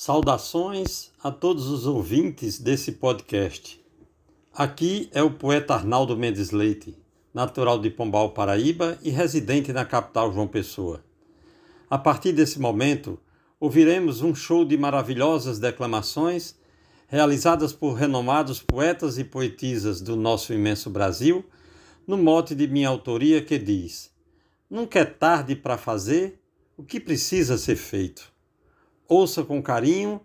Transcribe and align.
Saudações 0.00 1.10
a 1.20 1.28
todos 1.28 1.66
os 1.66 1.84
ouvintes 1.84 2.60
desse 2.60 2.92
podcast. 2.92 3.84
Aqui 4.54 5.10
é 5.12 5.24
o 5.24 5.32
poeta 5.32 5.74
Arnaldo 5.74 6.16
Mendes 6.16 6.52
Leite, 6.52 6.96
natural 7.34 7.80
de 7.80 7.90
Pombal, 7.90 8.30
Paraíba 8.30 8.96
e 9.02 9.10
residente 9.10 9.72
na 9.72 9.84
capital 9.84 10.32
João 10.32 10.46
Pessoa. 10.46 11.04
A 11.90 11.98
partir 11.98 12.30
desse 12.30 12.60
momento, 12.60 13.18
ouviremos 13.58 14.22
um 14.22 14.36
show 14.36 14.64
de 14.64 14.78
maravilhosas 14.78 15.58
declamações 15.58 16.54
realizadas 17.08 17.72
por 17.72 17.94
renomados 17.94 18.62
poetas 18.62 19.18
e 19.18 19.24
poetisas 19.24 20.00
do 20.00 20.14
nosso 20.14 20.52
imenso 20.52 20.88
Brasil, 20.88 21.44
no 22.06 22.16
mote 22.16 22.54
de 22.54 22.68
minha 22.68 22.88
autoria 22.88 23.42
que 23.42 23.58
diz: 23.58 24.12
Nunca 24.70 25.00
é 25.00 25.04
tarde 25.04 25.56
para 25.56 25.76
fazer 25.76 26.40
o 26.76 26.84
que 26.84 27.00
precisa 27.00 27.58
ser 27.58 27.74
feito 27.74 28.37
ouça 29.08 29.42
com 29.42 29.62
carinho 29.62 30.20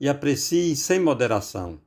e 0.00 0.08
aprecie 0.08 0.76
sem 0.76 1.00
moderação. 1.00 1.80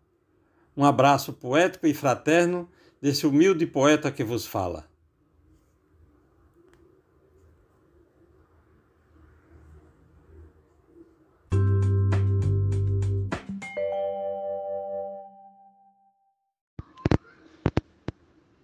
Um 0.76 0.84
abraço 0.84 1.32
poético 1.32 1.88
e 1.88 1.94
fraterno 1.94 2.70
desse 3.02 3.26
humilde 3.26 3.66
poeta 3.66 4.12
que 4.12 4.24
vos 4.24 4.46
fala. 4.46 4.86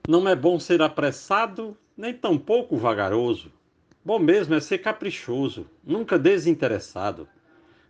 Não 0.07 0.27
é 0.27 0.35
bom 0.35 0.57
ser 0.57 0.81
apressado, 0.81 1.77
nem 1.95 2.13
tampouco 2.13 2.77
vagaroso. 2.77 3.51
Bom 4.05 4.19
mesmo 4.19 4.55
é 4.55 4.61
ser 4.61 4.77
caprichoso, 4.77 5.69
nunca 5.83 6.17
desinteressado. 6.17 7.27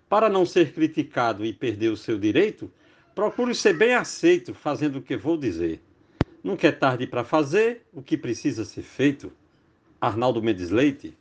Para 0.10 0.30
não 0.30 0.46
ser 0.46 0.74
criticado 0.74 1.46
e 1.46 1.52
perder 1.52 1.90
o 1.90 1.98
seu 1.98 2.18
direito, 2.18 2.72
procure 3.14 3.54
ser 3.54 3.74
bem 3.74 3.94
aceito 3.94 4.54
fazendo 4.54 5.00
o 5.00 5.02
que 5.02 5.18
vou 5.18 5.38
dizer. 5.38 5.82
Nunca 6.44 6.68
é 6.68 6.72
tarde 6.72 7.06
para 7.06 7.26
fazer 7.26 7.86
o 7.94 8.02
que 8.02 8.18
precisa 8.18 8.64
ser 8.64 8.84
feito. 8.84 9.32
Arnaldo 10.00 10.42
Mendes 10.42 10.70
Leite. 10.70 11.18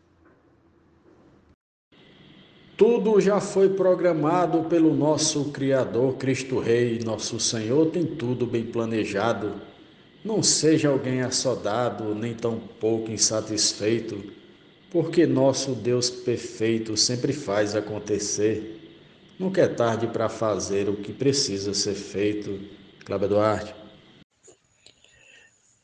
Tudo 2.77 3.19
já 3.21 3.41
foi 3.41 3.71
programado 3.71 4.65
pelo 4.65 4.95
nosso 4.95 5.51
Criador, 5.51 6.17
Cristo 6.17 6.59
Rei, 6.59 7.01
nosso 7.03 7.41
Senhor, 7.41 7.87
tem 7.87 8.05
tudo 8.05 8.47
bem 8.47 8.67
planejado. 8.67 9.55
Não 10.23 10.43
seja 10.43 10.91
alguém 10.91 11.23
assodado, 11.23 12.15
nem 12.15 12.35
tão 12.35 12.61
pouco 12.79 13.11
insatisfeito, 13.11 14.36
porque 14.97 15.27
nosso 15.27 15.75
Deus 15.75 16.09
perfeito 16.09 16.97
sempre 16.97 17.31
faz 17.31 17.77
acontecer. 17.77 18.81
Nunca 19.39 19.61
é 19.61 19.69
tarde 19.69 20.07
para 20.07 20.27
fazer 20.27 20.89
o 20.89 20.97
que 20.97 21.13
precisa 21.13 21.75
ser 21.75 21.93
feito. 21.93 22.59
Cláudio 23.05 23.29
Duarte. 23.29 23.75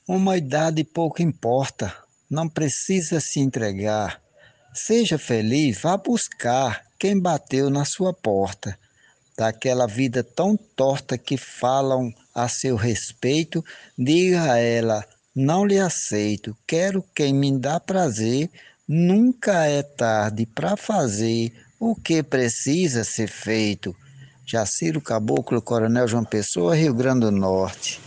Uma 0.08 0.38
idade 0.38 0.82
pouco 0.82 1.20
importa, 1.20 1.94
não 2.30 2.48
precisa 2.48 3.20
se 3.20 3.38
entregar. 3.38 4.18
Seja 4.72 5.18
feliz, 5.18 5.82
vá 5.82 5.98
buscar 5.98 6.82
quem 6.98 7.20
bateu 7.20 7.68
na 7.68 7.84
sua 7.84 8.14
porta. 8.14 8.78
Daquela 9.36 9.86
vida 9.86 10.24
tão 10.24 10.56
torta 10.56 11.18
que 11.18 11.36
falam 11.36 12.14
a 12.34 12.48
seu 12.48 12.76
respeito, 12.76 13.62
diga 13.98 14.52
a 14.52 14.56
ela: 14.56 15.06
não 15.34 15.66
lhe 15.66 15.78
aceito, 15.78 16.56
quero 16.66 17.04
quem 17.14 17.34
me 17.34 17.58
dá 17.58 17.78
prazer. 17.78 18.50
Nunca 18.94 19.64
é 19.64 19.82
tarde 19.82 20.44
para 20.44 20.76
fazer 20.76 21.50
o 21.80 21.96
que 21.96 22.22
precisa 22.22 23.04
ser 23.04 23.26
feito? 23.26 23.96
Jaciro 24.44 25.00
Caboclo, 25.00 25.62
Coronel 25.62 26.06
João 26.06 26.26
Pessoa, 26.26 26.76
Rio 26.76 26.92
Grande 26.92 27.20
do 27.20 27.30
Norte. 27.30 27.98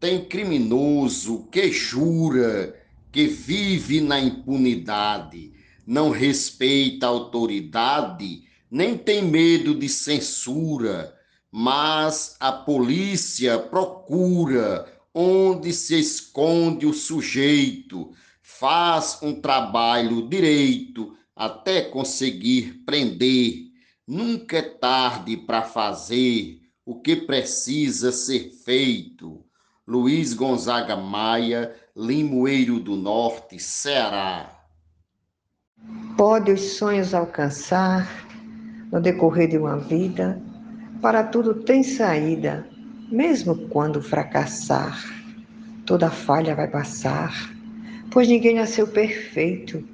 Tem 0.00 0.24
criminoso 0.24 1.46
que 1.52 1.70
jura 1.70 2.74
que 3.12 3.26
vive 3.26 4.00
na 4.00 4.18
impunidade, 4.18 5.52
não 5.86 6.08
respeita 6.08 7.04
a 7.04 7.10
autoridade, 7.10 8.44
nem 8.70 8.96
tem 8.96 9.22
medo 9.22 9.74
de 9.74 9.90
censura, 9.90 11.14
mas 11.52 12.36
a 12.40 12.50
polícia 12.50 13.58
procura 13.58 14.86
onde 15.12 15.74
se 15.74 16.00
esconde 16.00 16.86
o 16.86 16.94
sujeito, 16.94 18.14
faz 18.58 19.18
um 19.22 19.40
trabalho 19.40 20.28
direito 20.28 21.16
até 21.34 21.82
conseguir 21.82 22.82
prender. 22.84 23.70
Nunca 24.06 24.58
é 24.58 24.62
tarde 24.62 25.36
para 25.36 25.62
fazer 25.62 26.60
o 26.84 27.00
que 27.00 27.16
precisa 27.16 28.10
ser 28.10 28.50
feito. 28.64 29.44
Luiz 29.86 30.34
Gonzaga 30.34 30.96
Maia, 30.96 31.74
Limoeiro 31.96 32.80
do 32.80 32.96
Norte, 32.96 33.58
Ceará. 33.58 34.58
Pode 36.16 36.52
os 36.52 36.76
sonhos 36.76 37.14
alcançar 37.14 38.06
no 38.92 39.00
decorrer 39.00 39.48
de 39.48 39.56
uma 39.56 39.78
vida, 39.78 40.40
para 41.00 41.24
tudo 41.24 41.54
tem 41.54 41.82
saída, 41.82 42.66
mesmo 43.10 43.68
quando 43.68 44.02
fracassar. 44.02 45.02
Toda 45.86 46.10
falha 46.10 46.54
vai 46.54 46.68
passar, 46.68 47.32
pois 48.10 48.28
ninguém 48.28 48.54
nasceu 48.54 48.86
perfeito 48.86 49.84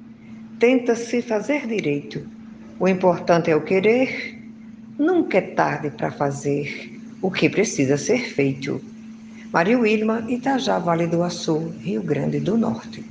tenta 0.59 0.95
se 0.95 1.21
fazer 1.21 1.67
direito. 1.67 2.27
O 2.79 2.87
importante 2.87 3.51
é 3.51 3.55
o 3.55 3.63
querer. 3.63 4.35
Nunca 4.97 5.37
é 5.37 5.41
tarde 5.41 5.91
para 5.91 6.11
fazer 6.11 6.99
o 7.21 7.29
que 7.29 7.49
precisa 7.49 7.97
ser 7.97 8.19
feito. 8.19 8.81
Maria 9.53 9.77
Wilma, 9.77 10.25
Itajá, 10.27 10.79
Vale 10.79 11.07
do 11.07 11.23
Açu, 11.23 11.69
Rio 11.79 12.01
Grande 12.01 12.39
do 12.39 12.57
Norte. 12.57 13.05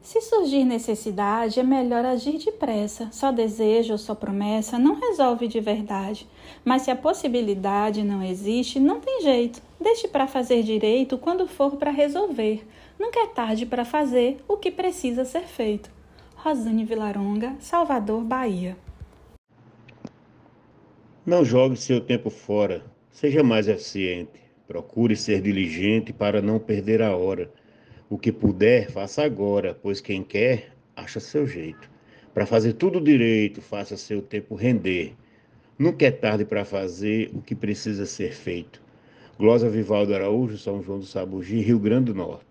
Se 0.00 0.22
surgir 0.22 0.64
necessidade, 0.64 1.60
é 1.60 1.62
melhor 1.62 2.04
agir 2.04 2.38
depressa. 2.38 3.08
Só 3.12 3.30
desejo 3.30 3.92
ou 3.92 3.98
só 3.98 4.14
promessa 4.14 4.78
não 4.78 4.98
resolve 4.98 5.46
de 5.46 5.60
verdade. 5.60 6.26
Mas 6.64 6.82
se 6.82 6.90
a 6.90 6.96
possibilidade 6.96 8.02
não 8.02 8.22
existe, 8.22 8.80
não 8.80 9.00
tem 9.00 9.20
jeito. 9.20 9.60
Deixe 9.78 10.08
para 10.08 10.26
fazer 10.26 10.62
direito 10.62 11.18
quando 11.18 11.46
for 11.46 11.76
para 11.76 11.90
resolver. 11.90 12.66
Nunca 12.98 13.20
é 13.20 13.26
tarde 13.26 13.64
para 13.64 13.84
fazer 13.84 14.38
o 14.48 14.56
que 14.56 14.70
precisa 14.70 15.24
ser 15.24 15.42
feito. 15.42 15.88
Rosane 16.34 16.84
Vilaronga, 16.84 17.54
Salvador, 17.60 18.24
Bahia. 18.24 18.76
Não 21.24 21.44
jogue 21.44 21.76
seu 21.76 22.00
tempo 22.00 22.28
fora. 22.28 22.82
Seja 23.10 23.42
mais 23.42 23.68
eficiente. 23.68 24.40
Procure 24.66 25.14
ser 25.14 25.40
diligente 25.40 26.12
para 26.12 26.42
não 26.42 26.58
perder 26.58 27.00
a 27.00 27.16
hora. 27.16 27.52
O 28.10 28.18
que 28.18 28.32
puder, 28.32 28.90
faça 28.90 29.22
agora, 29.22 29.78
pois 29.80 30.00
quem 30.00 30.24
quer, 30.24 30.72
acha 30.96 31.20
seu 31.20 31.46
jeito. 31.46 31.88
Para 32.34 32.46
fazer 32.46 32.72
tudo 32.72 33.00
direito, 33.00 33.60
faça 33.60 33.96
seu 33.96 34.22
tempo 34.22 34.54
render. 34.54 35.14
Nunca 35.78 36.06
é 36.06 36.10
tarde 36.10 36.44
para 36.44 36.64
fazer 36.64 37.30
o 37.34 37.40
que 37.42 37.54
precisa 37.54 38.06
ser 38.06 38.32
feito. 38.32 38.82
Glosa 39.38 39.68
Vivaldo 39.68 40.14
Araújo, 40.14 40.58
São 40.58 40.82
João 40.82 40.98
do 40.98 41.06
Sabugi, 41.06 41.60
Rio 41.60 41.78
Grande 41.78 42.12
do 42.12 42.14
Norte. 42.14 42.47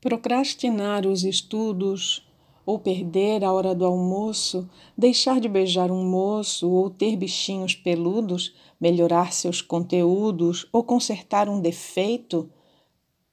Procrastinar 0.00 1.06
os 1.06 1.24
estudos 1.24 2.26
ou 2.64 2.78
perder 2.78 3.44
a 3.44 3.52
hora 3.52 3.74
do 3.74 3.84
almoço, 3.84 4.68
deixar 4.96 5.40
de 5.40 5.48
beijar 5.48 5.90
um 5.90 6.08
moço 6.08 6.70
ou 6.70 6.88
ter 6.88 7.16
bichinhos 7.16 7.74
peludos, 7.74 8.54
melhorar 8.80 9.32
seus 9.32 9.60
conteúdos 9.60 10.66
ou 10.72 10.82
consertar 10.84 11.48
um 11.48 11.60
defeito, 11.60 12.50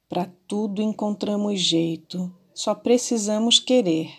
para 0.09 0.31
tudo 0.47 0.81
encontramos 0.81 1.59
jeito, 1.59 2.33
só 2.53 2.73
precisamos 2.73 3.59
querer. 3.59 4.09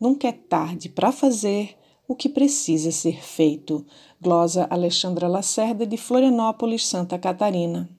Nunca 0.00 0.28
é 0.28 0.32
tarde 0.32 0.88
para 0.88 1.10
fazer 1.10 1.76
o 2.06 2.14
que 2.14 2.28
precisa 2.28 2.90
ser 2.90 3.22
feito. 3.22 3.86
Glosa 4.20 4.66
Alexandra 4.68 5.26
Lacerda, 5.26 5.86
de 5.86 5.96
Florianópolis, 5.96 6.86
Santa 6.86 7.18
Catarina. 7.18 7.95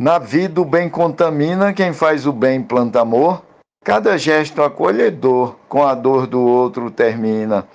Na 0.00 0.20
vida 0.20 0.60
o 0.60 0.64
bem 0.64 0.88
contamina, 0.88 1.72
quem 1.72 1.92
faz 1.92 2.24
o 2.24 2.32
bem 2.32 2.62
planta 2.62 3.00
amor. 3.00 3.42
Cada 3.84 4.16
gesto 4.16 4.62
acolhedor 4.62 5.56
com 5.68 5.82
a 5.84 5.92
dor 5.92 6.28
do 6.28 6.40
outro 6.40 6.88
termina. 6.88 7.66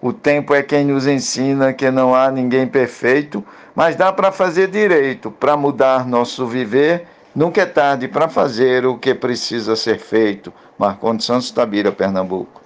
O 0.00 0.10
tempo 0.10 0.54
é 0.54 0.62
quem 0.62 0.86
nos 0.86 1.06
ensina 1.06 1.74
que 1.74 1.90
não 1.90 2.14
há 2.14 2.30
ninguém 2.30 2.66
perfeito, 2.66 3.44
mas 3.74 3.94
dá 3.94 4.10
para 4.10 4.32
fazer 4.32 4.68
direito, 4.68 5.30
para 5.30 5.54
mudar 5.54 6.06
nosso 6.06 6.46
viver. 6.46 7.06
Nunca 7.34 7.60
é 7.60 7.66
tarde 7.66 8.08
para 8.08 8.26
fazer 8.26 8.86
o 8.86 8.96
que 8.96 9.14
precisa 9.14 9.76
ser 9.76 9.98
feito. 9.98 10.50
Marcondes 10.78 11.26
Santos 11.26 11.50
Tabira, 11.50 11.92
Pernambuco. 11.92 12.62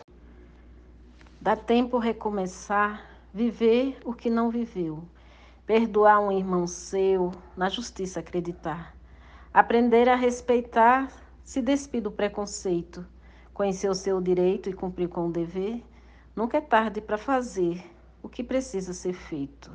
Dá 1.41 1.57
tempo 1.57 1.99
recomeçar, 1.99 3.03
viver 3.35 3.99
o 4.05 4.13
que 4.13 4.31
não 4.31 4.51
viveu, 4.51 5.03
perdoar 5.67 6.21
um 6.21 6.31
irmão 6.31 6.65
seu, 6.69 7.33
na 7.57 7.69
justiça 7.69 8.21
acreditar 8.21 9.00
Aprender 9.53 10.09
a 10.09 10.17
respeitar, 10.17 11.13
se 11.45 11.61
despir 11.61 12.03
do 12.03 12.11
preconceito, 12.11 13.07
conhecer 13.53 13.89
o 13.89 13.95
seu 13.95 14.21
direito 14.21 14.71
e 14.71 14.73
cumprir 14.73 15.09
com 15.09 15.27
o 15.27 15.33
dever, 15.33 15.83
Nunca 16.35 16.59
é 16.59 16.61
tarde 16.61 17.01
para 17.01 17.19
fazer 17.19 17.85
o 18.23 18.29
que 18.29 18.45
precisa 18.45 18.95
ser 18.95 19.13
feito. 19.13 19.71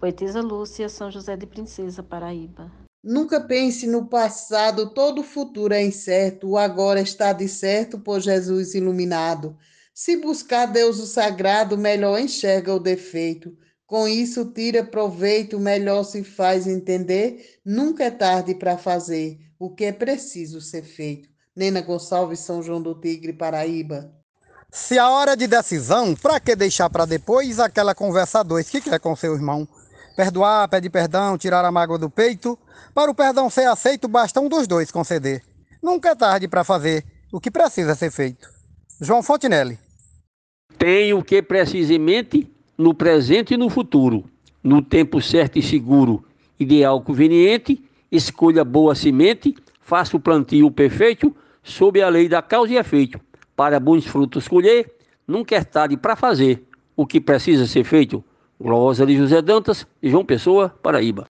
Poetisa 0.00 0.40
Lúcia, 0.40 0.88
São 0.88 1.10
José 1.10 1.36
de 1.36 1.46
Princesa, 1.46 2.02
Paraíba. 2.02 2.68
Nunca 3.02 3.40
pense 3.40 3.86
no 3.86 4.06
passado, 4.06 4.90
todo 4.90 5.20
o 5.20 5.24
futuro 5.24 5.74
é 5.74 5.84
incerto, 5.84 6.48
o 6.48 6.58
agora 6.58 7.00
está 7.00 7.32
de 7.32 7.46
certo 7.48 7.98
por 7.98 8.20
Jesus 8.20 8.74
iluminado. 8.74 9.56
Se 9.92 10.16
buscar 10.16 10.66
Deus 10.66 10.98
o 10.98 11.06
sagrado, 11.06 11.76
melhor 11.76 12.18
enxerga 12.18 12.74
o 12.74 12.80
defeito. 12.80 13.56
Com 13.94 14.08
isso, 14.08 14.46
tira 14.46 14.82
proveito, 14.82 15.60
melhor 15.60 16.02
se 16.02 16.24
faz 16.24 16.66
entender. 16.66 17.60
Nunca 17.64 18.02
é 18.02 18.10
tarde 18.10 18.52
para 18.52 18.76
fazer 18.76 19.38
o 19.56 19.72
que 19.72 19.84
é 19.84 19.92
preciso 19.92 20.60
ser 20.60 20.82
feito. 20.82 21.28
Nena 21.54 21.80
Gonçalves, 21.80 22.40
São 22.40 22.60
João 22.60 22.82
do 22.82 22.96
Tigre, 22.96 23.32
Paraíba. 23.32 24.10
Se 24.68 24.98
a 24.98 25.08
hora 25.08 25.36
de 25.36 25.46
decisão, 25.46 26.12
para 26.16 26.40
que 26.40 26.56
deixar 26.56 26.90
para 26.90 27.04
depois 27.04 27.60
aquela 27.60 27.94
conversa 27.94 28.42
dois 28.42 28.68
que 28.68 28.80
quer 28.80 28.98
com 28.98 29.14
seu 29.14 29.32
irmão? 29.32 29.64
Perdoar, 30.16 30.68
pedir 30.68 30.90
perdão, 30.90 31.38
tirar 31.38 31.64
a 31.64 31.70
mágoa 31.70 31.96
do 31.96 32.10
peito. 32.10 32.58
Para 32.92 33.12
o 33.12 33.14
perdão 33.14 33.48
ser 33.48 33.68
aceito, 33.68 34.08
basta 34.08 34.40
um 34.40 34.48
dos 34.48 34.66
dois 34.66 34.90
conceder. 34.90 35.40
Nunca 35.80 36.08
é 36.08 36.14
tarde 36.16 36.48
para 36.48 36.64
fazer 36.64 37.04
o 37.32 37.38
que 37.38 37.48
precisa 37.48 37.94
ser 37.94 38.10
feito. 38.10 38.50
João 39.00 39.22
Fontinelli. 39.22 39.78
Tem 40.76 41.14
o 41.14 41.22
que 41.22 41.40
precisamente 41.40 42.53
no 42.76 42.94
presente 42.94 43.54
e 43.54 43.56
no 43.56 43.68
futuro, 43.68 44.24
no 44.62 44.82
tempo 44.82 45.20
certo 45.20 45.58
e 45.58 45.62
seguro, 45.62 46.24
ideal 46.58 47.00
conveniente, 47.00 47.82
escolha 48.10 48.64
boa 48.64 48.94
semente, 48.94 49.54
faça 49.80 50.16
o 50.16 50.20
plantio 50.20 50.70
perfeito, 50.70 51.34
sob 51.62 52.00
a 52.02 52.08
lei 52.08 52.28
da 52.28 52.42
causa 52.42 52.72
e 52.72 52.76
efeito, 52.76 53.20
para 53.56 53.80
bons 53.80 54.06
frutos 54.06 54.48
colher, 54.48 54.92
nunca 55.26 55.56
é 55.56 55.64
tarde 55.64 55.96
para 55.96 56.16
fazer 56.16 56.62
o 56.96 57.06
que 57.06 57.20
precisa 57.20 57.66
ser 57.66 57.84
feito. 57.84 58.24
Glosa 58.60 59.04
de 59.04 59.16
José 59.16 59.42
Dantas, 59.42 59.86
João 60.02 60.24
Pessoa, 60.24 60.68
Paraíba. 60.82 61.26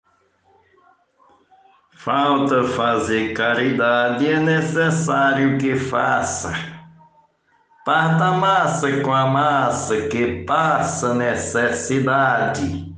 Falta 1.90 2.64
fazer 2.64 3.32
caridade, 3.32 4.26
é 4.26 4.38
necessário 4.38 5.56
que 5.56 5.74
faça 5.74 6.73
Parta 7.84 8.32
massa 8.32 9.02
com 9.02 9.12
a 9.12 9.26
massa 9.26 10.08
que 10.08 10.42
passa 10.44 11.12
necessidade. 11.12 12.90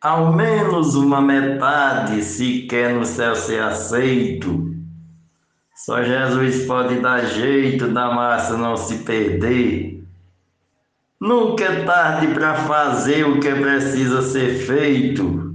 Ao 0.00 0.32
menos 0.32 0.94
uma 0.94 1.20
metade, 1.20 2.24
se 2.24 2.62
quer 2.62 2.94
no 2.94 3.04
céu 3.04 3.36
ser 3.36 3.62
aceito. 3.62 4.74
Só 5.76 6.02
Jesus 6.02 6.64
pode 6.64 6.98
dar 7.00 7.26
jeito 7.26 7.88
da 7.88 8.10
massa 8.14 8.56
não 8.56 8.74
se 8.74 9.00
perder. 9.00 10.02
Nunca 11.20 11.64
é 11.64 11.84
tarde 11.84 12.28
para 12.28 12.54
fazer 12.54 13.24
o 13.24 13.38
que 13.38 13.54
precisa 13.54 14.22
ser 14.22 14.64
feito. 14.66 15.54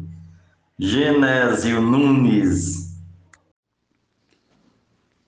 Genésio 0.77 1.81
Nunes. 1.81 2.93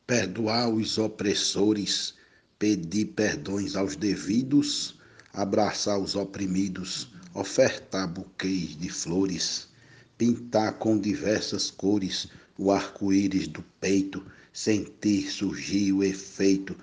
Perdoar 0.05 0.69
os 0.69 0.99
opressores 0.99 2.16
pedir 2.59 3.05
perdões 3.07 3.75
aos 3.75 3.95
devidos, 3.95 4.97
abraçar 5.33 5.99
os 5.99 6.15
oprimidos, 6.15 7.09
ofertar 7.33 8.07
buquês 8.07 8.75
de 8.75 8.89
flores, 8.89 9.67
pintar 10.17 10.73
com 10.73 10.97
diversas 10.97 11.69
cores 11.69 12.27
o 12.57 12.71
arco-íris 12.71 13.47
do 13.47 13.63
peito, 13.79 14.25
sentir 14.51 15.31
surgir 15.31 15.93
o 15.93 16.03
efeito 16.03 16.75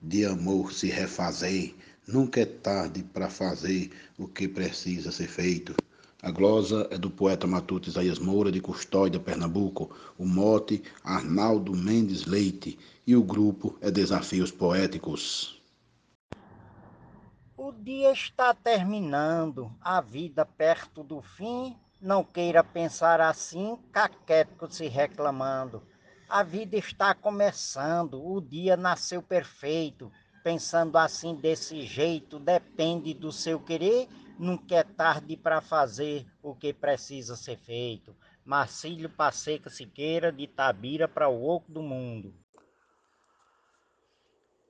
de 0.00 0.24
amor 0.24 0.72
se 0.72 0.86
refazer. 0.86 1.74
Nunca 2.06 2.40
é 2.40 2.46
tarde 2.46 3.02
para 3.02 3.28
fazer 3.28 3.90
o 4.16 4.28
que 4.28 4.46
precisa 4.46 5.10
ser 5.10 5.26
feito. 5.26 5.74
A 6.26 6.30
glosa 6.32 6.88
é 6.90 6.98
do 6.98 7.08
poeta 7.08 7.46
matuto 7.46 7.88
Isaías 7.88 8.18
Moura, 8.18 8.50
de 8.50 8.60
Custódia, 8.60 9.20
Pernambuco. 9.20 9.96
O 10.18 10.26
mote, 10.26 10.82
Arnaldo 11.04 11.72
Mendes 11.72 12.26
Leite. 12.26 12.76
E 13.06 13.14
o 13.14 13.22
grupo 13.22 13.78
é 13.80 13.92
Desafios 13.92 14.50
Poéticos. 14.50 15.62
O 17.56 17.70
dia 17.70 18.10
está 18.10 18.52
terminando, 18.52 19.72
a 19.80 20.00
vida 20.00 20.44
perto 20.44 21.04
do 21.04 21.22
fim. 21.22 21.76
Não 22.02 22.24
queira 22.24 22.64
pensar 22.64 23.20
assim, 23.20 23.78
caquético 23.92 24.68
se 24.68 24.88
reclamando. 24.88 25.80
A 26.28 26.42
vida 26.42 26.76
está 26.76 27.14
começando, 27.14 28.20
o 28.20 28.40
dia 28.40 28.76
nasceu 28.76 29.22
perfeito. 29.22 30.10
Pensando 30.42 30.98
assim 30.98 31.36
desse 31.36 31.82
jeito, 31.82 32.40
depende 32.40 33.14
do 33.14 33.30
seu 33.30 33.60
querer 33.60 34.08
Nunca 34.38 34.76
é 34.76 34.82
tarde 34.82 35.34
para 35.34 35.62
fazer 35.62 36.26
o 36.42 36.54
que 36.54 36.70
precisa 36.70 37.34
ser 37.34 37.56
feito. 37.56 38.14
Marcílio 38.44 39.08
Passeca 39.08 39.70
Siqueira, 39.70 40.30
de 40.30 40.46
Tabira 40.46 41.08
para 41.08 41.26
o 41.26 41.48
Oco 41.48 41.72
do 41.72 41.82
Mundo. 41.82 42.34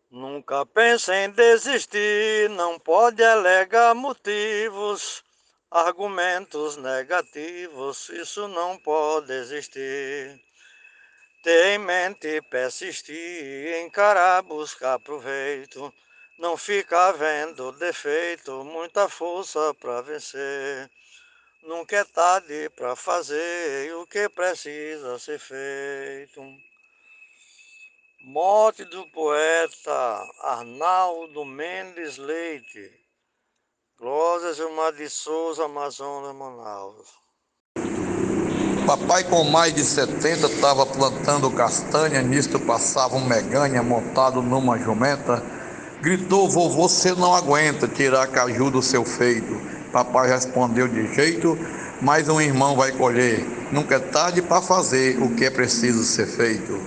Nunca 0.09 0.65
pense 0.65 1.13
em 1.13 1.31
desistir, 1.31 2.49
não 2.51 2.79
pode 2.79 3.25
alegar 3.25 3.93
motivos, 3.93 5.25
argumentos 5.69 6.77
negativos, 6.77 8.09
isso 8.11 8.47
não 8.47 8.79
pode 8.79 9.33
existir. 9.33 10.41
Ter 11.43 11.75
em 11.75 11.79
mente, 11.79 12.41
persistir, 12.43 13.85
encarar, 13.85 14.43
buscar 14.43 15.01
proveito 15.01 15.93
não 16.39 16.57
fica 16.57 17.13
vendo 17.13 17.73
defeito, 17.73 18.63
muita 18.65 19.09
força 19.09 19.73
para 19.81 20.03
vencer. 20.03 20.91
Nunca 21.63 21.97
é 21.97 22.05
tarde 22.05 22.71
para 22.77 22.95
fazer 22.95 23.95
o 23.97 24.07
que 24.07 24.29
precisa 24.29 25.19
ser 25.19 25.39
feito. 25.39 26.43
Morte 28.23 28.85
do 28.85 29.07
poeta 29.11 30.23
Arnaldo 30.43 31.45
Mendes 31.45 32.19
Leite. 32.19 32.93
Glórias 33.99 34.59
Gilmar 34.59 34.93
de 34.93 35.09
Souza, 35.09 35.65
Amazonas, 35.65 36.35
Manaus. 36.35 37.09
Papai 38.87 39.25
com 39.25 39.43
mais 39.45 39.75
de 39.75 39.83
70 39.83 40.47
estava 40.47 40.87
plantando 40.87 41.51
castanha, 41.51 42.23
nisto 42.23 42.61
passava 42.61 43.17
um 43.17 43.27
meganha 43.27 43.83
montado 43.83 44.43
numa 44.43 44.79
jumenta 44.79 45.56
Gritou, 46.03 46.49
vovô, 46.49 46.89
você 46.89 47.15
não 47.15 47.35
aguenta 47.35 47.89
tirar 47.89 48.27
caju 48.27 48.71
do 48.71 48.83
seu 48.83 49.05
feito. 49.05 49.61
Papai 49.91 50.29
respondeu 50.29 50.87
de 50.87 51.15
jeito, 51.15 51.59
mas 52.03 52.29
um 52.29 52.41
irmão 52.41 52.77
vai 52.77 52.93
colher. 52.93 53.45
Nunca 53.73 53.97
é 53.97 53.99
tarde 53.99 54.43
para 54.43 54.61
fazer 54.61 55.21
o 55.23 55.35
que 55.35 55.45
é 55.45 55.51
preciso 55.51 56.05
ser 56.05 56.27
feito. 56.27 56.79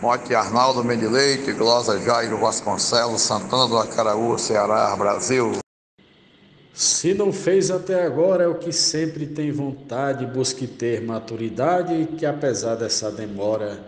Morte 0.00 0.34
Arnaldo 0.34 0.82
Mendileite, 0.82 1.52
Glosa 1.52 2.00
Jairo 2.00 2.38
Vasconcelos, 2.38 3.20
Santana 3.20 3.68
do 3.68 3.78
Acaraú, 3.78 4.38
Ceará, 4.38 4.96
Brasil. 4.96 5.52
Se 6.72 7.14
não 7.14 7.32
fez 7.32 7.70
até 7.70 8.02
agora, 8.02 8.44
é 8.44 8.48
o 8.48 8.56
que 8.56 8.72
sempre 8.72 9.26
tem 9.26 9.52
vontade, 9.52 10.26
busque 10.26 10.66
ter 10.66 11.02
maturidade, 11.02 12.08
que 12.18 12.26
apesar 12.26 12.74
dessa 12.74 13.12
demora, 13.12 13.78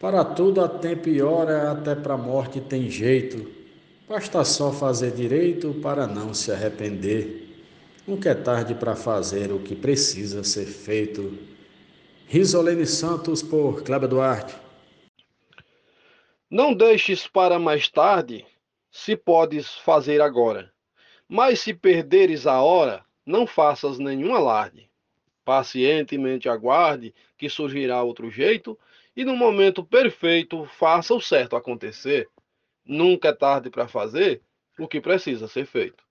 para 0.00 0.24
tudo 0.24 0.60
há 0.60 0.68
tempo 0.68 1.08
e 1.08 1.20
hora, 1.20 1.72
até 1.72 1.94
para 1.94 2.14
a 2.14 2.18
morte 2.18 2.60
tem 2.60 2.88
jeito. 2.88 3.63
Basta 4.06 4.44
só 4.44 4.70
fazer 4.70 5.12
direito 5.12 5.72
para 5.82 6.06
não 6.06 6.34
se 6.34 6.52
arrepender. 6.52 7.48
Nunca 8.06 8.30
é 8.30 8.34
tarde 8.34 8.74
para 8.74 8.94
fazer 8.94 9.50
o 9.50 9.58
que 9.60 9.74
precisa 9.74 10.44
ser 10.44 10.66
feito. 10.66 11.38
Risolene 12.26 12.84
Santos 12.84 13.42
por 13.42 13.82
Cléber 13.82 14.08
Duarte. 14.08 14.54
Não 16.50 16.74
deixes 16.74 17.26
para 17.26 17.58
mais 17.58 17.88
tarde, 17.88 18.44
se 18.90 19.16
podes 19.16 19.74
fazer 19.76 20.20
agora. 20.20 20.70
Mas 21.26 21.60
se 21.60 21.72
perderes 21.72 22.46
a 22.46 22.60
hora, 22.60 23.02
não 23.24 23.46
faças 23.46 23.98
nenhum 23.98 24.34
alarde. 24.34 24.90
Pacientemente 25.46 26.46
aguarde 26.46 27.14
que 27.38 27.48
surgirá 27.48 28.02
outro 28.02 28.30
jeito 28.30 28.78
e 29.16 29.24
no 29.24 29.34
momento 29.34 29.82
perfeito 29.82 30.66
faça 30.78 31.14
o 31.14 31.20
certo 31.22 31.56
acontecer. 31.56 32.28
Nunca 32.86 33.28
é 33.28 33.32
tarde 33.32 33.70
para 33.70 33.88
fazer 33.88 34.42
o 34.78 34.86
que 34.86 35.00
precisa 35.00 35.48
ser 35.48 35.64
feito. 35.64 36.04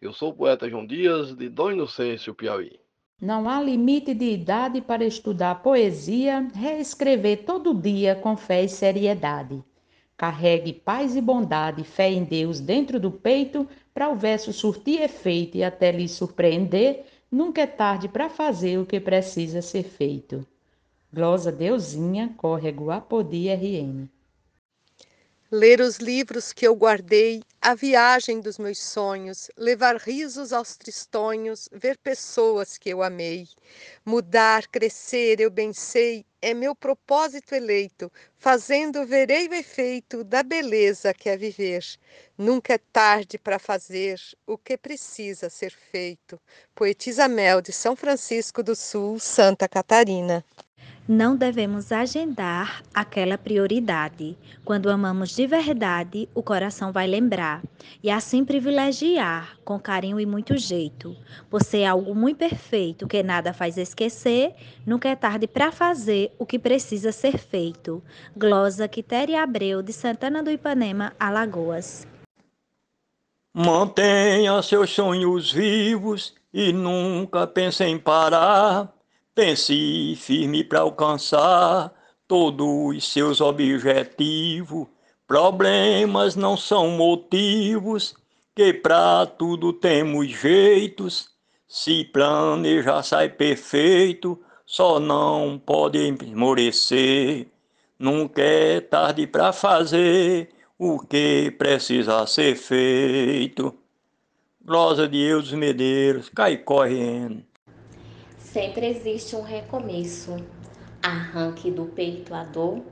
Eu 0.00 0.12
sou 0.12 0.30
o 0.30 0.34
poeta 0.34 0.68
João 0.68 0.84
Dias, 0.84 1.36
de 1.36 1.48
Dom 1.48 1.72
Inocêncio, 1.72 2.34
Piauí. 2.34 2.80
Não 3.20 3.48
há 3.48 3.62
limite 3.62 4.14
de 4.14 4.32
idade 4.32 4.80
para 4.80 5.04
estudar 5.04 5.62
poesia, 5.62 6.48
reescrever 6.54 7.44
todo 7.44 7.74
dia 7.74 8.14
com 8.14 8.36
fé 8.36 8.64
e 8.64 8.68
seriedade. 8.68 9.62
Carregue 10.16 10.72
paz 10.72 11.14
e 11.14 11.20
bondade, 11.20 11.84
fé 11.84 12.10
em 12.10 12.24
Deus 12.24 12.60
dentro 12.60 12.98
do 12.98 13.10
peito, 13.10 13.68
para 13.92 14.08
o 14.08 14.16
verso 14.16 14.52
surtir 14.52 15.02
efeito 15.02 15.56
e 15.56 15.62
até 15.62 15.92
lhe 15.92 16.08
surpreender. 16.08 17.04
Nunca 17.30 17.60
é 17.60 17.66
tarde 17.66 18.08
para 18.08 18.28
fazer 18.28 18.78
o 18.78 18.86
que 18.86 18.98
precisa 18.98 19.62
ser 19.62 19.84
feito. 19.84 20.44
Glosa 21.12 21.52
Deusinha, 21.52 22.34
córrego 22.36 22.90
Apodi 22.90 23.48
RN. 23.48 24.08
Ler 25.50 25.80
os 25.80 25.96
livros 25.96 26.52
que 26.52 26.66
eu 26.66 26.74
guardei, 26.76 27.42
a 27.60 27.74
viagem 27.74 28.40
dos 28.40 28.56
meus 28.56 28.78
sonhos, 28.78 29.50
levar 29.56 29.96
risos 29.96 30.52
aos 30.52 30.76
tristonhos, 30.76 31.68
ver 31.72 31.98
pessoas 31.98 32.78
que 32.78 32.88
eu 32.88 33.02
amei. 33.02 33.48
Mudar, 34.04 34.68
crescer, 34.68 35.40
eu 35.40 35.50
bem 35.50 35.72
sei, 35.72 36.24
é 36.40 36.54
meu 36.54 36.74
propósito 36.74 37.52
eleito, 37.52 38.10
fazendo 38.38 39.04
verei 39.04 39.48
o 39.48 39.54
efeito 39.54 40.22
da 40.22 40.42
beleza 40.44 41.12
que 41.12 41.28
é 41.28 41.36
viver. 41.36 41.84
Nunca 42.38 42.74
é 42.74 42.78
tarde 42.78 43.36
para 43.36 43.58
fazer 43.58 44.20
o 44.46 44.56
que 44.56 44.78
precisa 44.78 45.50
ser 45.50 45.72
feito. 45.90 46.40
Poetisa 46.76 47.26
Mel 47.26 47.60
de 47.60 47.72
São 47.72 47.96
Francisco 47.96 48.62
do 48.62 48.76
Sul, 48.76 49.18
Santa 49.18 49.68
Catarina. 49.68 50.44
Não 51.08 51.34
devemos 51.34 51.90
agendar 51.90 52.82
aquela 52.94 53.36
prioridade. 53.36 54.36
Quando 54.64 54.88
amamos 54.88 55.34
de 55.34 55.46
verdade, 55.46 56.28
o 56.34 56.42
coração 56.42 56.92
vai 56.92 57.06
lembrar 57.06 57.62
e 58.02 58.10
assim 58.10 58.44
privilegiar 58.44 59.58
com 59.64 59.78
carinho 59.78 60.20
e 60.20 60.26
muito 60.26 60.56
jeito. 60.56 61.16
Por 61.48 61.62
ser 61.62 61.84
algo 61.84 62.14
muito 62.14 62.36
perfeito 62.36 63.08
que 63.08 63.22
nada 63.22 63.52
faz 63.52 63.76
esquecer, 63.76 64.54
nunca 64.86 65.08
é 65.08 65.16
tarde 65.16 65.48
para 65.48 65.72
fazer 65.72 66.32
o 66.38 66.46
que 66.46 66.58
precisa 66.58 67.10
ser 67.10 67.38
feito. 67.38 68.02
Glosa 68.36 68.86
Quitéria 68.86 69.42
Abreu 69.42 69.82
de 69.82 69.92
Santana 69.92 70.42
do 70.42 70.50
Ipanema, 70.50 71.12
Alagoas. 71.18 72.06
Mantenha 73.52 74.62
seus 74.62 74.90
sonhos 74.90 75.52
vivos 75.52 76.34
e 76.54 76.72
nunca 76.72 77.48
pense 77.48 77.82
em 77.82 77.98
parar. 77.98 78.99
Pense 79.34 80.16
firme 80.16 80.64
para 80.64 80.80
alcançar 80.80 81.92
todos 82.26 82.96
os 82.96 83.12
seus 83.12 83.40
objetivos. 83.40 84.88
Problemas 85.26 86.34
não 86.34 86.56
são 86.56 86.90
motivos, 86.90 88.14
que 88.54 88.72
para 88.72 89.26
tudo 89.26 89.72
temos 89.72 90.28
jeitos. 90.28 91.30
Se 91.68 92.04
planejar 92.04 93.02
sai 93.04 93.28
perfeito, 93.28 94.40
só 94.66 94.98
não 94.98 95.60
pode 95.64 95.98
esmorecer. 95.98 97.46
Nunca 97.98 98.42
é 98.42 98.80
tarde 98.80 99.26
para 99.26 99.52
fazer 99.52 100.50
o 100.78 100.98
que 100.98 101.50
precisa 101.52 102.26
ser 102.26 102.56
feito. 102.56 103.74
Glosa 104.60 105.06
de 105.06 105.18
Eudes 105.18 105.52
Medeiros, 105.52 106.28
cai 106.28 106.56
correndo. 106.56 107.49
Sempre 108.52 108.88
existe 108.88 109.36
um 109.36 109.42
recomeço. 109.42 110.36
Arranque 111.00 111.70
do 111.70 111.84
peito 111.84 112.34
a 112.34 112.42
dor, 112.42 112.82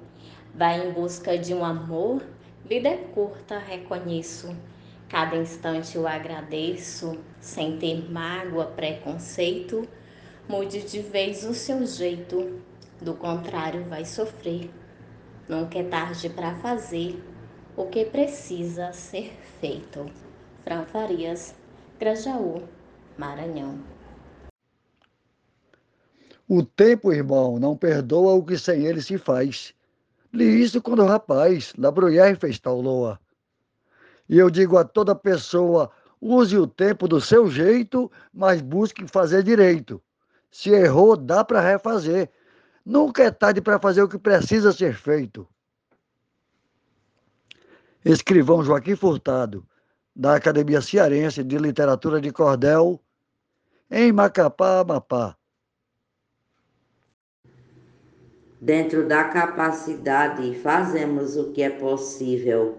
vai 0.54 0.86
em 0.86 0.92
busca 0.92 1.36
de 1.36 1.52
um 1.52 1.64
amor, 1.64 2.22
vida 2.64 2.88
é 2.88 2.96
curta, 2.96 3.58
reconheço. 3.58 4.54
Cada 5.08 5.36
instante 5.36 5.96
eu 5.96 6.06
agradeço, 6.06 7.18
sem 7.40 7.76
ter 7.76 8.08
mágoa, 8.08 8.66
preconceito. 8.66 9.88
Mude 10.48 10.80
de 10.82 11.00
vez 11.00 11.42
o 11.42 11.52
seu 11.52 11.84
jeito, 11.84 12.62
do 13.02 13.14
contrário 13.14 13.82
vai 13.82 14.04
sofrer. 14.04 14.70
Nunca 15.48 15.80
é 15.80 15.82
tarde 15.82 16.28
para 16.28 16.54
fazer 16.54 17.20
o 17.76 17.86
que 17.86 18.04
precisa 18.04 18.92
ser 18.92 19.32
feito. 19.60 20.08
Fran 20.62 20.84
Farias, 20.84 21.52
Grajaú, 21.98 22.62
Maranhão. 23.18 23.97
O 26.48 26.62
tempo, 26.62 27.12
irmão, 27.12 27.58
não 27.58 27.76
perdoa 27.76 28.32
o 28.32 28.42
que 28.42 28.56
sem 28.56 28.86
ele 28.86 29.02
se 29.02 29.18
faz. 29.18 29.74
Li 30.32 30.62
isso 30.62 30.80
quando 30.80 31.04
rapaz, 31.04 31.74
La 31.76 31.90
Bruyère 31.90 32.38
fez 32.38 32.58
tal 32.58 32.80
loa. 32.80 33.20
E 34.26 34.38
eu 34.38 34.48
digo 34.48 34.78
a 34.78 34.84
toda 34.84 35.14
pessoa, 35.14 35.90
use 36.20 36.56
o 36.56 36.66
tempo 36.66 37.06
do 37.06 37.20
seu 37.20 37.50
jeito, 37.50 38.10
mas 38.32 38.62
busque 38.62 39.06
fazer 39.06 39.42
direito. 39.42 40.02
Se 40.50 40.70
errou, 40.70 41.16
dá 41.16 41.44
para 41.44 41.60
refazer. 41.60 42.30
Nunca 42.84 43.22
é 43.22 43.30
tarde 43.30 43.60
para 43.60 43.78
fazer 43.78 44.02
o 44.02 44.08
que 44.08 44.18
precisa 44.18 44.72
ser 44.72 44.94
feito. 44.94 45.46
Escrivão 48.02 48.64
Joaquim 48.64 48.96
Furtado, 48.96 49.66
da 50.16 50.36
Academia 50.36 50.80
Cearense 50.80 51.44
de 51.44 51.58
Literatura 51.58 52.20
de 52.20 52.32
Cordel, 52.32 53.02
em 53.90 54.10
Macapá, 54.12 54.80
Amapá. 54.80 55.37
Dentro 58.60 59.06
da 59.06 59.24
capacidade, 59.24 60.52
fazemos 60.56 61.36
o 61.36 61.52
que 61.52 61.62
é 61.62 61.70
possível. 61.70 62.78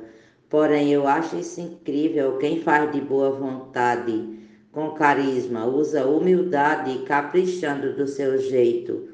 Porém, 0.49 0.91
eu 0.91 1.07
acho 1.07 1.37
isso 1.37 1.61
incrível. 1.61 2.37
Quem 2.37 2.61
faz 2.61 2.91
de 2.91 2.99
boa 2.99 3.31
vontade, 3.31 4.39
com 4.73 4.91
carisma, 4.91 5.65
usa 5.65 6.05
humildade, 6.05 7.05
caprichando 7.05 7.95
do 7.95 8.05
seu 8.07 8.37
jeito. 8.37 9.07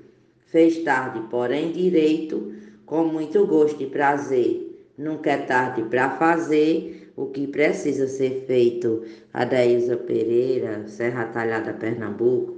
Fez 0.48 0.84
tarde, 0.84 1.22
porém 1.30 1.72
direito, 1.72 2.54
com 2.86 3.06
muito 3.06 3.46
gosto 3.46 3.84
e 3.84 3.88
prazer. 3.88 4.90
Nunca 4.98 5.32
é 5.32 5.38
tarde 5.38 5.84
para 5.84 6.12
fazer 6.12 7.12
o 7.16 7.28
que 7.28 7.46
precisa 7.46 8.08
ser 8.08 8.46
feito. 8.48 9.04
Adaísa 9.32 9.98
Pereira, 9.98 10.88
Serra 10.88 11.26
Talhada, 11.26 11.74
Pernambuco. 11.74 12.55